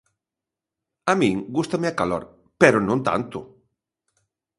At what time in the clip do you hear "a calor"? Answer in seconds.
1.89-2.23